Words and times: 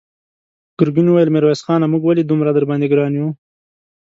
ګرګين 0.79 1.07
وويل: 1.07 1.29
ميرويس 1.33 1.61
خانه! 1.65 1.85
موږ 1.91 2.03
ولې 2.05 2.23
دومره 2.25 2.51
درباندې 2.57 2.87
ګران 2.91 3.11
يو؟ 3.19 3.27